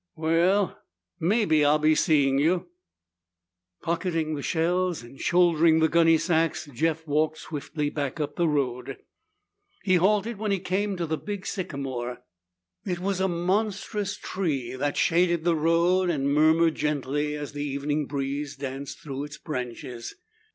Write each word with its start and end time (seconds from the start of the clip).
Well, 0.15 0.81
maybe 1.19 1.63
I'll 1.63 1.77
be 1.77 1.93
seeing 1.93 2.39
you." 2.39 2.69
Pocketing 3.83 4.33
the 4.33 4.41
shells 4.41 5.03
and 5.03 5.19
shouldering 5.21 5.77
the 5.77 5.87
gunny 5.89 6.17
sacks, 6.17 6.67
Jeff 6.73 7.05
walked 7.05 7.37
swiftly 7.37 7.91
back 7.91 8.19
up 8.19 8.35
the 8.35 8.47
road. 8.47 8.97
He 9.83 9.97
halted 9.97 10.39
when 10.39 10.49
he 10.49 10.57
came 10.57 10.97
to 10.97 11.05
the 11.05 11.19
big 11.19 11.45
sycamore. 11.45 12.23
It 12.83 12.97
was 12.97 13.19
a 13.21 13.27
monstrous 13.27 14.17
tree 14.17 14.73
that 14.73 14.97
shaded 14.97 15.43
the 15.43 15.55
road 15.55 16.09
and 16.09 16.33
murmured 16.33 16.73
gently 16.73 17.35
as 17.35 17.51
the 17.51 17.63
evening 17.63 18.07
breeze 18.07 18.55
danced 18.55 19.01
through 19.03 19.25
its 19.25 19.37
branches. 19.37 20.15